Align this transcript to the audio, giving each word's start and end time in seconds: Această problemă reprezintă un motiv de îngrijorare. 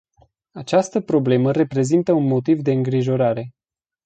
Această 0.51 0.99
problemă 1.01 1.51
reprezintă 1.51 2.11
un 2.11 2.27
motiv 2.27 2.61
de 2.61 2.71
îngrijorare. 2.71 3.49